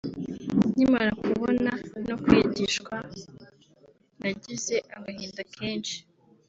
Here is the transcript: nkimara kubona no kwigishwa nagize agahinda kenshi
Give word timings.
nkimara 0.71 1.11
kubona 1.23 1.71
no 2.07 2.15
kwigishwa 2.23 2.95
nagize 4.19 4.75
agahinda 4.97 5.41
kenshi 5.55 5.97